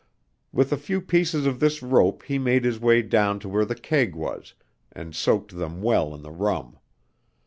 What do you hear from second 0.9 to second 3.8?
pieces of this rope he made his way down to where the